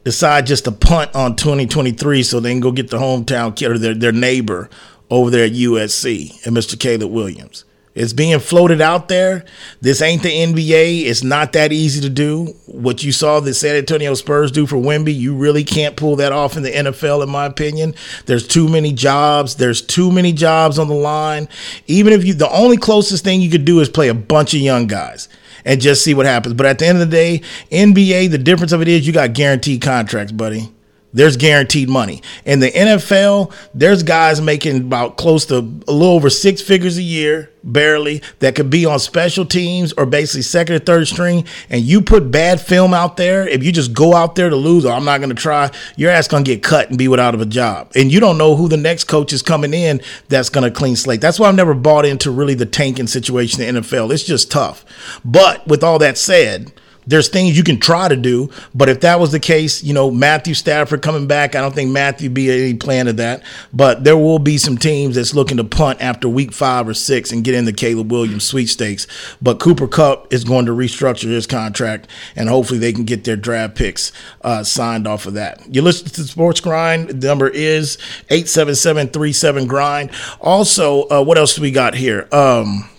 [0.03, 3.77] decide just to punt on 2023 so they can go get the hometown kid or
[3.77, 4.69] their, their neighbor
[5.09, 6.79] over there at USC and Mr.
[6.79, 7.63] Caleb Williams.
[7.97, 9.43] It's being floated out there.
[9.81, 11.05] This ain't the NBA.
[11.05, 12.53] It's not that easy to do.
[12.67, 16.31] What you saw the San Antonio Spurs do for Wemby, you really can't pull that
[16.31, 17.95] off in the NFL, in my opinion.
[18.27, 19.55] There's too many jobs.
[19.55, 21.49] There's too many jobs on the line.
[21.87, 24.59] Even if you, the only closest thing you could do is play a bunch of
[24.59, 25.27] young guys
[25.65, 26.53] and just see what happens.
[26.53, 29.33] But at the end of the day, NBA, the difference of it is you got
[29.33, 30.71] guaranteed contracts, buddy.
[31.17, 32.21] There's guaranteed money.
[32.45, 37.01] In the NFL, there's guys making about close to a little over six figures a
[37.01, 41.43] year, barely, that could be on special teams or basically second or third string.
[41.71, 44.85] And you put bad film out there, if you just go out there to lose,
[44.85, 47.33] or I'm not going to try, your ass going to get cut and be without
[47.33, 47.91] of a job.
[47.95, 50.95] And you don't know who the next coach is coming in that's going to clean
[50.95, 51.19] slate.
[51.19, 54.13] That's why I've never bought into really the tanking situation in the NFL.
[54.13, 54.85] It's just tough.
[55.25, 56.71] But with all that said,
[57.07, 60.11] there's things you can try to do, but if that was the case, you know,
[60.11, 63.43] Matthew Stafford coming back, I don't think Matthew be any plan of that.
[63.73, 67.31] But there will be some teams that's looking to punt after week five or six
[67.31, 69.07] and get in the Caleb Williams sweepstakes.
[69.41, 73.37] But Cooper Kupp is going to restructure his contract, and hopefully they can get their
[73.37, 75.73] draft picks uh, signed off of that.
[75.73, 77.09] You listen to Sports Grind.
[77.09, 77.97] The number is
[78.29, 80.11] 877-37 grind.
[80.41, 82.27] Also, uh, what else do we got here?
[82.33, 82.89] Um,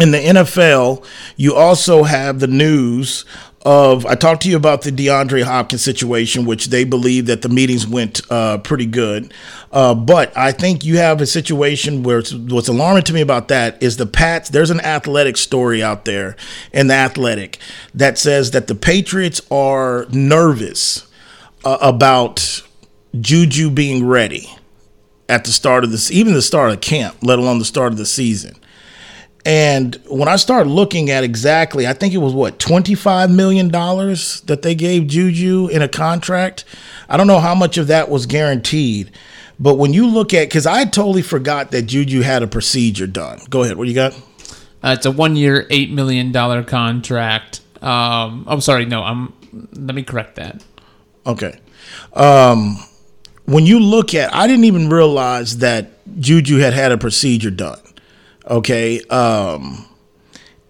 [0.00, 1.04] in the NFL,
[1.36, 3.24] you also have the news
[3.64, 7.48] of I talked to you about the DeAndre Hopkins situation, which they believe that the
[7.48, 9.32] meetings went uh, pretty good.
[9.72, 13.82] Uh, but I think you have a situation where what's alarming to me about that
[13.82, 14.50] is the Pats.
[14.50, 16.36] There's an athletic story out there
[16.72, 17.58] in the athletic
[17.94, 21.06] that says that the Patriots are nervous
[21.64, 22.62] uh, about
[23.18, 24.50] Juju being ready
[25.28, 27.98] at the start of this, even the start of camp, let alone the start of
[27.98, 28.56] the season.
[29.46, 34.40] And when I started looking at exactly, I think it was what twenty-five million dollars
[34.42, 36.64] that they gave Juju in a contract.
[37.10, 39.10] I don't know how much of that was guaranteed,
[39.60, 43.40] but when you look at, because I totally forgot that Juju had a procedure done.
[43.50, 43.76] Go ahead.
[43.76, 44.14] What do you got?
[44.82, 47.60] Uh, it's a one-year, eight million dollar contract.
[47.82, 49.02] Um, I'm sorry, no.
[49.02, 49.34] I'm.
[49.72, 50.64] Let me correct that.
[51.26, 51.58] Okay.
[52.14, 52.78] Um,
[53.44, 57.78] when you look at, I didn't even realize that Juju had had a procedure done.
[58.48, 59.00] Okay.
[59.04, 59.86] Um,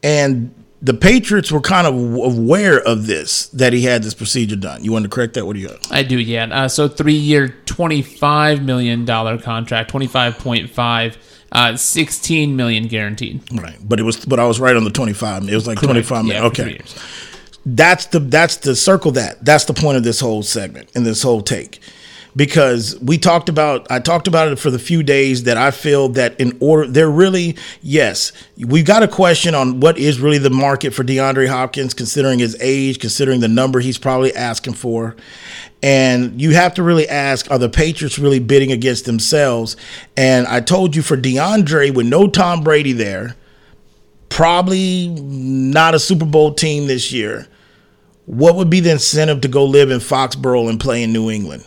[0.02, 4.84] and the Patriots were kind of aware of this, that he had this procedure done.
[4.84, 5.46] You want to correct that?
[5.46, 5.90] What do you got?
[5.90, 6.44] I do, yeah.
[6.44, 11.16] Uh, so three-year, twenty-five million dollar contract, twenty-five point five.
[11.52, 13.40] Uh, 16 million guaranteed.
[13.52, 15.48] Right, but it was, but I was right on the twenty-five.
[15.48, 16.42] It was like twenty-five million.
[16.42, 16.80] Yeah, okay,
[17.64, 21.22] that's the that's the circle that that's the point of this whole segment and this
[21.22, 21.80] whole take
[22.36, 26.08] because we talked about I talked about it for the few days that I feel
[26.10, 30.50] that in order they're really yes we've got a question on what is really the
[30.50, 35.16] market for DeAndre Hopkins considering his age considering the number he's probably asking for
[35.82, 39.76] and you have to really ask are the Patriots really bidding against themselves
[40.16, 43.36] and I told you for DeAndre with no Tom Brady there
[44.28, 47.46] probably not a Super Bowl team this year
[48.26, 51.64] what would be the incentive to go live in Foxborough and play in New England?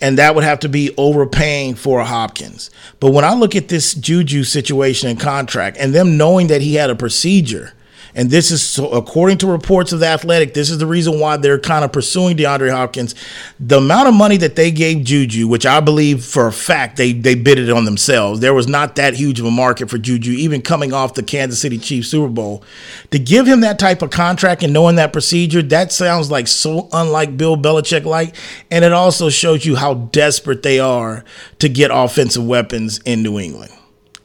[0.00, 2.70] And that would have to be overpaying for a Hopkins.
[3.00, 6.74] But when I look at this Juju situation and contract and them knowing that he
[6.74, 7.72] had a procedure,
[8.16, 11.36] and this is so according to reports of the athletic, this is the reason why
[11.36, 13.14] they're kind of pursuing DeAndre Hopkins.
[13.60, 17.12] The amount of money that they gave Juju, which I believe for a fact they
[17.12, 20.32] they bid it on themselves, there was not that huge of a market for Juju,
[20.32, 22.64] even coming off the Kansas City Chiefs Super Bowl.
[23.10, 26.88] To give him that type of contract and knowing that procedure, that sounds like so
[26.94, 28.34] unlike Bill Belichick like.
[28.70, 31.22] And it also shows you how desperate they are
[31.58, 33.72] to get offensive weapons in New England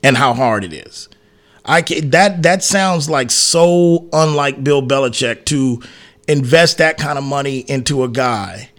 [0.01, 1.09] and how hard it is.
[1.65, 5.81] I can, that that sounds like so unlike Bill Belichick to
[6.27, 8.69] invest that kind of money into a guy,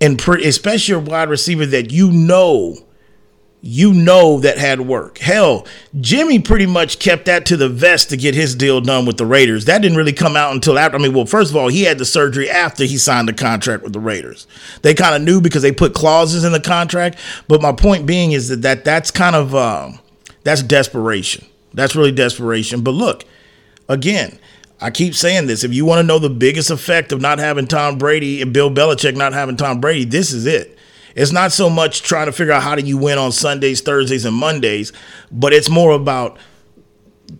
[0.00, 2.76] and pre, especially a wide receiver that you know,
[3.60, 5.18] you know that had work.
[5.18, 5.66] Hell,
[6.00, 9.26] Jimmy pretty much kept that to the vest to get his deal done with the
[9.26, 9.64] Raiders.
[9.64, 10.98] That didn't really come out until after.
[10.98, 13.82] I mean, well, first of all, he had the surgery after he signed the contract
[13.82, 14.46] with the Raiders.
[14.82, 17.18] They kind of knew because they put clauses in the contract.
[17.48, 20.00] But my point being is that, that that's kind of um,
[20.44, 21.46] that's desperation.
[21.74, 22.82] That's really desperation.
[22.82, 23.24] But look,
[23.88, 24.38] again,
[24.80, 25.64] I keep saying this.
[25.64, 28.70] If you want to know the biggest effect of not having Tom Brady and Bill
[28.70, 30.76] Belichick not having Tom Brady, this is it.
[31.14, 34.24] It's not so much trying to figure out how do you win on Sundays, Thursdays,
[34.24, 34.92] and Mondays,
[35.30, 36.38] but it's more about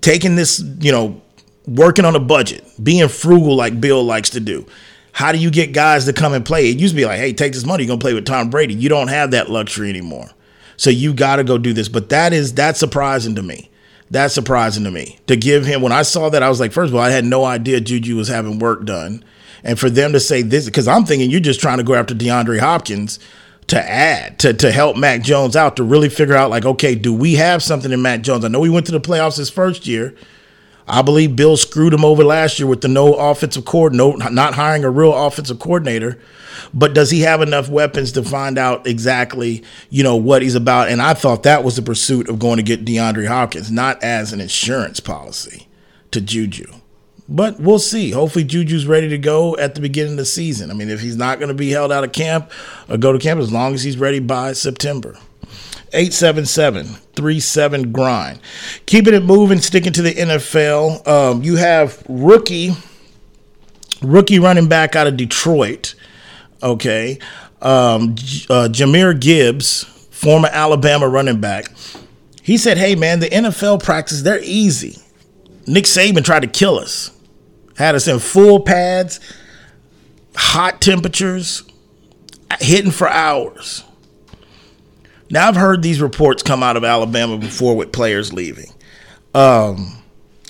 [0.02, 1.20] taking this, you know,
[1.66, 4.66] working on a budget, being frugal like Bill likes to do.
[5.12, 6.70] How do you get guys to come and play?
[6.70, 8.74] It used to be like, hey, take this money, you're gonna play with Tom Brady.
[8.74, 10.30] You don't have that luxury anymore.
[10.76, 11.88] So you gotta go do this.
[11.88, 13.70] But that is that's surprising to me.
[14.12, 15.18] That's surprising to me.
[15.26, 17.24] To give him when I saw that, I was like, first of all, I had
[17.24, 19.24] no idea Juju was having work done.
[19.64, 22.14] And for them to say this, because I'm thinking you're just trying to go after
[22.14, 23.18] DeAndre Hopkins
[23.68, 27.14] to add, to, to help Mac Jones out, to really figure out, like, okay, do
[27.14, 28.44] we have something in Mac Jones?
[28.44, 30.14] I know we went to the playoffs his first year.
[30.86, 34.54] I believe Bill screwed him over last year with the no offensive coordinator, no, not
[34.54, 36.20] hiring a real offensive coordinator.
[36.74, 40.88] But does he have enough weapons to find out exactly, you know, what he's about?
[40.88, 44.32] And I thought that was the pursuit of going to get DeAndre Hopkins, not as
[44.32, 45.68] an insurance policy
[46.10, 46.66] to Juju.
[47.28, 48.10] But we'll see.
[48.10, 50.70] Hopefully, Juju's ready to go at the beginning of the season.
[50.70, 52.50] I mean, if he's not going to be held out of camp
[52.88, 55.16] or go to camp, as long as he's ready by September.
[55.92, 58.40] 877-37 grind.
[58.86, 61.06] Keeping it moving, sticking to the NFL.
[61.06, 62.72] Um, you have rookie
[64.02, 65.94] rookie running back out of Detroit.
[66.62, 67.18] Okay.
[67.60, 68.12] Um,
[68.50, 71.66] uh, Jahmyr Gibbs, former Alabama running back.
[72.42, 74.98] He said, "Hey man, the NFL practice they're easy.
[75.66, 77.10] Nick Saban tried to kill us.
[77.76, 79.20] Had us in full pads,
[80.34, 81.62] hot temperatures,
[82.60, 83.84] hitting for hours."
[85.32, 88.72] Now I've heard these reports come out of Alabama before with players leaving.
[89.34, 89.98] Um,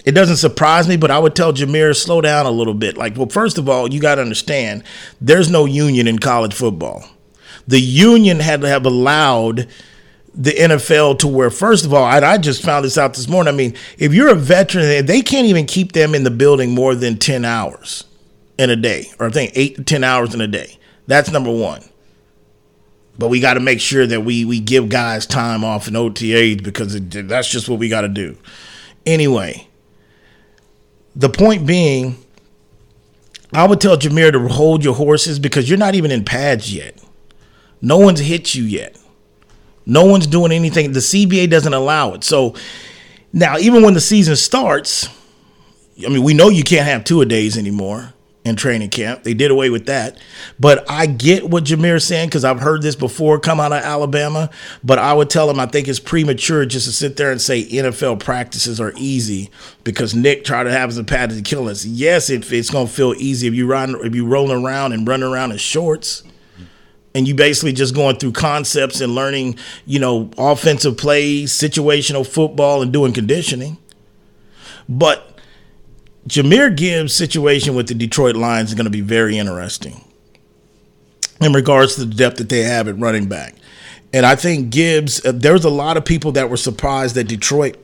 [0.05, 2.97] it doesn't surprise me, but I would tell Jahmyr slow down a little bit.
[2.99, 4.85] Like, well, first of all, you got to understand
[5.21, 7.05] there's no union in college football.
[7.69, 9.69] The union had to have allowed
[10.35, 13.55] the NFL to where, first of all, I, I just found this out this morning.
[13.55, 16.97] I mean, if you're a veteran, they can't even keep them in the building more
[16.97, 18.05] than 10 hours.
[18.59, 20.79] in a day, or I think eight to 10 hours in a day.
[21.07, 21.83] That's number one.
[23.19, 26.63] But we got to make sure that we, we give guys time off in OTAs
[26.63, 28.37] because it, that's just what we got to do.
[29.05, 29.67] Anyway,
[31.15, 32.17] the point being,
[33.53, 36.99] I would tell Jahmyr to hold your horses because you're not even in pads yet.
[37.83, 38.97] No one's hit you yet.
[39.85, 40.93] No one's doing anything.
[40.93, 42.25] The CBA doesn't allow it.
[42.25, 42.55] So
[43.33, 45.09] now, even when the season starts,
[46.05, 48.15] I mean, we know you can't have two a days anymore
[48.45, 49.23] in training camp.
[49.23, 50.19] They did away with that.
[50.59, 54.51] But I get what Jahmyr's saying because I've heard this before come out of Alabama.
[54.83, 57.65] But I would tell him I think it's premature just to sit there and say
[57.65, 59.51] NFL practices are easy
[59.85, 61.85] because Nick tried to have a pad to kill us.
[61.85, 65.53] Yes, it's gonna feel easy if you run if you rolling around and running around
[65.53, 66.25] in shorts.
[67.15, 72.81] And you basically just going through concepts and learning, you know, offensive plays, situational football,
[72.81, 73.77] and doing conditioning.
[74.89, 75.32] But
[76.29, 80.05] Jahmyr Gibbs' situation with the Detroit Lions is going to be very interesting
[81.41, 83.57] in regards to the depth that they have at running back.
[84.13, 87.25] And I think Gibbs, uh, there was a lot of people that were surprised that
[87.25, 87.77] Detroit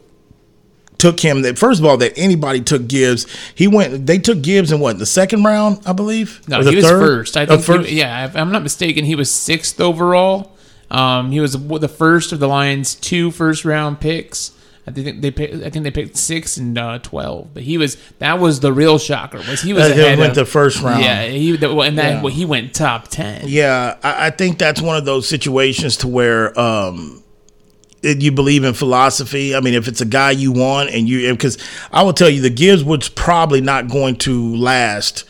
[0.98, 1.42] took him.
[1.42, 3.26] That first of all, that anybody took Gibbs.
[3.54, 4.06] He went.
[4.06, 6.46] They took Gibbs in what the second round, I believe.
[6.48, 7.00] No, he was third?
[7.00, 7.36] first.
[7.36, 7.62] I Oh, think.
[7.64, 7.88] first?
[7.88, 10.52] He, yeah, if I'm not mistaken, he was sixth overall.
[10.90, 14.52] Um, he was the first of the Lions' two first round picks.
[14.88, 17.96] I think they picked, I think they picked six and uh, twelve, but he was
[18.18, 19.38] that was the real shocker.
[19.38, 21.04] Was he was Uh, he ahead went of, the first round.
[21.04, 22.22] Yeah, he and then Yeah.
[22.22, 23.42] well, he went top ten.
[23.46, 27.22] Yeah, I, I think that's one of those situations to where um,
[28.02, 29.54] you believe in philosophy.
[29.54, 31.58] I mean, if it's a guy you want, and you because
[31.92, 35.24] I will tell you, the Gibbs was probably not going to last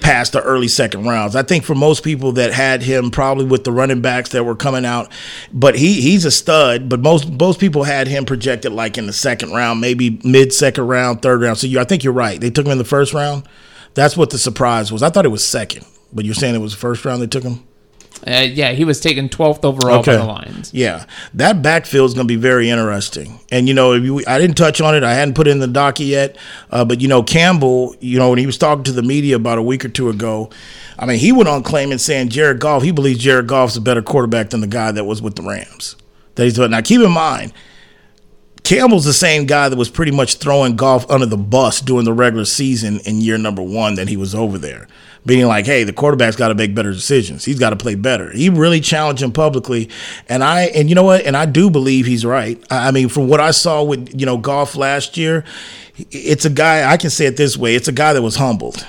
[0.00, 1.36] past the early second rounds.
[1.36, 4.56] I think for most people that had him probably with the running backs that were
[4.56, 5.10] coming out,
[5.52, 6.88] but he he's a stud.
[6.88, 10.86] But most most people had him projected like in the second round, maybe mid second
[10.88, 11.58] round, third round.
[11.58, 12.40] So you, I think you're right.
[12.40, 13.48] They took him in the first round.
[13.94, 15.02] That's what the surprise was.
[15.02, 17.44] I thought it was second, but you're saying it was the first round they took
[17.44, 17.64] him.
[18.26, 20.72] Uh, yeah, he was taken twelfth overall by the Lions.
[20.72, 23.40] Yeah, that backfield is going to be very interesting.
[23.50, 25.02] And you know, if you, I didn't touch on it.
[25.02, 26.36] I hadn't put it in the docket yet.
[26.70, 27.94] Uh, but you know, Campbell.
[28.00, 30.50] You know, when he was talking to the media about a week or two ago,
[30.98, 32.82] I mean, he went on claiming saying Jared Goff.
[32.82, 35.96] He believes Jared Goff's a better quarterback than the guy that was with the Rams.
[36.36, 37.52] That he's now keep in mind.
[38.66, 42.12] Campbell's the same guy that was pretty much throwing Goff under the bus during the
[42.12, 44.88] regular season in year number one that he was over there.
[45.24, 47.44] Being like, hey, the quarterback's got to make better decisions.
[47.44, 48.30] He's got to play better.
[48.32, 49.88] He really challenged him publicly.
[50.28, 51.24] And I, and you know what?
[51.24, 52.60] And I do believe he's right.
[52.68, 55.44] I mean, from what I saw with, you know, Goff last year,
[56.10, 58.84] it's a guy, I can say it this way it's a guy that was humbled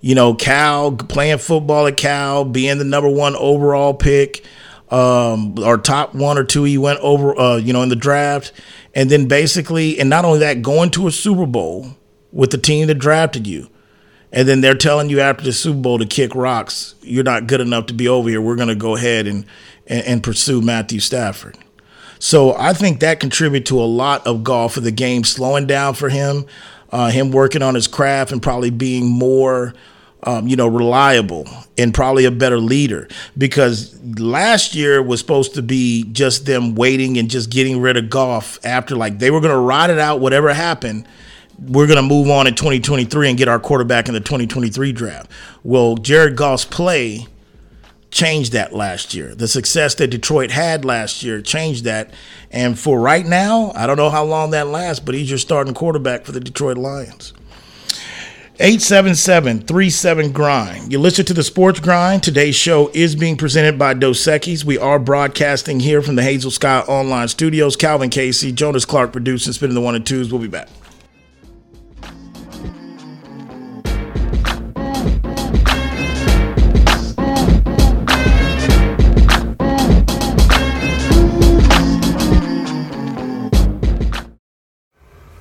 [0.00, 4.44] you know, Cal playing football at Cal, being the number one overall pick,
[4.90, 8.52] um, or top one or two, he went over, uh, you know, in the draft,
[8.94, 11.96] and then basically, and not only that, going to a Super Bowl
[12.32, 13.68] with the team that drafted you,
[14.32, 16.94] and then they're telling you after the Super Bowl to kick rocks.
[17.02, 18.40] You're not good enough to be over here.
[18.40, 19.46] We're going to go ahead and,
[19.86, 21.56] and and pursue Matthew Stafford.
[22.18, 25.94] So I think that contributed to a lot of Goff of the game slowing down
[25.94, 26.46] for him,
[26.90, 29.72] uh, him working on his craft and probably being more,
[30.24, 31.46] um, you know, reliable
[31.76, 33.08] and probably a better leader.
[33.36, 38.10] Because last year was supposed to be just them waiting and just getting rid of
[38.10, 41.06] Goff after like they were going to ride it out, whatever happened.
[41.60, 45.30] We're going to move on in 2023 and get our quarterback in the 2023 draft.
[45.64, 47.26] Well, Jared Goff's play
[48.10, 49.34] changed that last year.
[49.34, 52.12] The success that Detroit had last year changed that.
[52.50, 55.74] And for right now, I don't know how long that lasts, but he's your starting
[55.74, 57.34] quarterback for the Detroit Lions.
[58.58, 60.90] 877-37 grind.
[60.92, 62.24] You listen to the Sports Grind.
[62.24, 64.64] Today's show is being presented by Dos Equis.
[64.64, 67.76] We are broadcasting here from the Hazel Sky Online Studios.
[67.76, 70.32] Calvin Casey, Jonas Clark producing, spinning the one and twos.
[70.32, 70.68] We'll be back.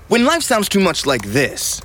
[0.07, 1.81] When life sounds too much like this,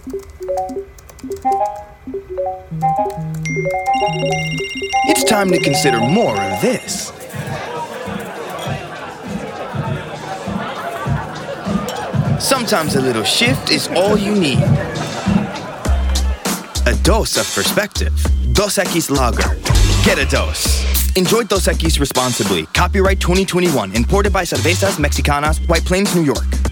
[5.09, 7.12] it's time to consider more of this.
[12.41, 14.59] Sometimes a little shift is all you need.
[16.87, 18.12] A dose of perspective.
[18.53, 19.57] Dos Equis Lager.
[20.05, 21.16] Get a dose.
[21.16, 22.66] Enjoy Dos Equis responsibly.
[22.74, 23.95] Copyright 2021.
[23.95, 26.72] Imported by Cervezas Mexicanas, White Plains, New York.